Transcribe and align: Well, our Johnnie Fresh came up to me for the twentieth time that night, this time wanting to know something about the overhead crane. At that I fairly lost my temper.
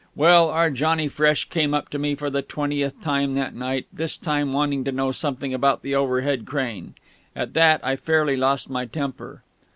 Well, 0.15 0.49
our 0.49 0.71
Johnnie 0.71 1.09
Fresh 1.09 1.49
came 1.49 1.75
up 1.75 1.89
to 1.89 1.99
me 1.99 2.15
for 2.15 2.31
the 2.31 2.41
twentieth 2.41 3.01
time 3.03 3.35
that 3.35 3.53
night, 3.53 3.85
this 3.93 4.17
time 4.17 4.51
wanting 4.51 4.83
to 4.85 4.91
know 4.91 5.11
something 5.11 5.53
about 5.53 5.83
the 5.83 5.93
overhead 5.93 6.47
crane. 6.47 6.95
At 7.35 7.53
that 7.53 7.85
I 7.85 7.95
fairly 7.97 8.35
lost 8.35 8.67
my 8.67 8.85
temper. 8.85 9.43